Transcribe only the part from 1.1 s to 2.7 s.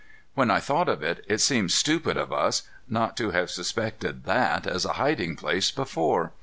it seemed stupid of us